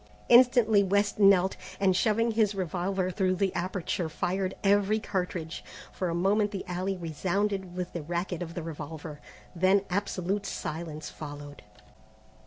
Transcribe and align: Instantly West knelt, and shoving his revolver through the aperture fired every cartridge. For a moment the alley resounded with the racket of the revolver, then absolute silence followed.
Instantly 0.29 0.81
West 0.81 1.19
knelt, 1.19 1.55
and 1.79 1.95
shoving 1.95 2.31
his 2.31 2.55
revolver 2.55 3.11
through 3.11 3.35
the 3.35 3.53
aperture 3.53 4.09
fired 4.09 4.55
every 4.63 4.97
cartridge. 4.99 5.63
For 5.91 6.09
a 6.09 6.15
moment 6.15 6.49
the 6.49 6.65
alley 6.65 6.97
resounded 6.97 7.75
with 7.75 7.93
the 7.93 8.01
racket 8.01 8.41
of 8.41 8.55
the 8.55 8.63
revolver, 8.63 9.21
then 9.55 9.85
absolute 9.91 10.47
silence 10.47 11.11
followed. 11.11 11.61